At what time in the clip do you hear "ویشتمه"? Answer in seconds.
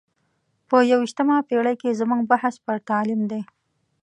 1.03-1.35